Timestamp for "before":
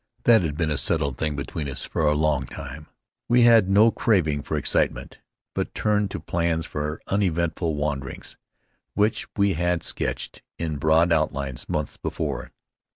11.97-12.49